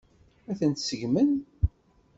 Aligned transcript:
Ad 0.51 0.55
tent-seggmen? 0.59 1.31